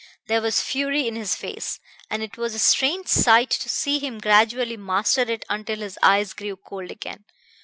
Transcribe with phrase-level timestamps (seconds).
[0.25, 4.17] There was fury in his face, and it was a strange sight to see him
[4.17, 7.23] gradually master it until his eyes grew cold again.